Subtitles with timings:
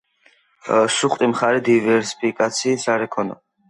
[0.95, 3.45] სუსტი მხარეა დივერსიფიკაციის არ ქონა.